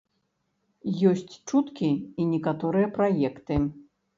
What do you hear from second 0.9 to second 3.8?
Ёсць чуткі і некаторыя праекты.